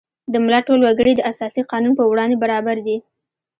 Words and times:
د 0.31 0.33
ملت 0.43 0.63
ټول 0.67 0.79
وګړي 0.83 1.13
د 1.15 1.21
اساسي 1.31 1.61
قانون 1.71 1.93
په 1.99 2.03
وړاندې 2.11 2.41
برابر 2.43 2.77
دي. 2.85 2.97